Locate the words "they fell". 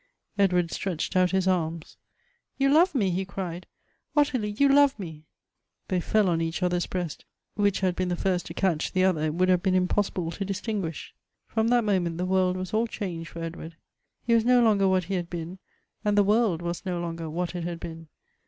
5.89-6.27